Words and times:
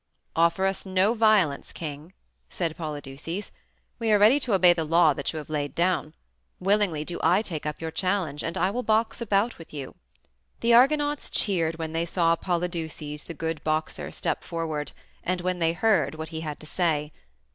"Offer 0.35 0.65
us 0.65 0.83
no 0.83 1.13
violence, 1.13 1.71
king," 1.71 2.13
said 2.49 2.75
Polydeuces. 2.75 3.51
"We 3.99 4.11
are 4.11 4.17
ready 4.17 4.39
to 4.39 4.53
obey 4.55 4.73
the 4.73 4.83
law 4.83 5.13
that 5.13 5.31
you 5.31 5.37
have 5.37 5.47
laid 5.47 5.75
down. 5.75 6.15
Willingly 6.59 7.05
do 7.05 7.19
I 7.21 7.43
take 7.43 7.67
up 7.67 7.79
your 7.79 7.91
challenge, 7.91 8.41
and 8.43 8.57
I 8.57 8.71
will 8.71 8.81
box 8.81 9.21
a 9.21 9.27
bout 9.27 9.59
with 9.59 9.71
you." 9.75 9.93
The 10.61 10.73
Argonauts 10.73 11.29
cheered 11.29 11.77
when 11.77 11.93
they 11.93 12.07
saw 12.07 12.35
Polydeuces, 12.35 13.25
the 13.25 13.35
good 13.35 13.63
boxer, 13.63 14.11
step 14.11 14.43
forward, 14.43 14.91
and 15.23 15.41
when 15.41 15.59
they 15.59 15.73
heard 15.73 16.15
what 16.15 16.29
he 16.29 16.41
had 16.41 16.59
to 16.61 16.65
say. 16.65 17.11